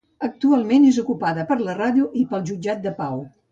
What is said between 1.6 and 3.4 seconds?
la ràdio i pel Jutjat de Pau.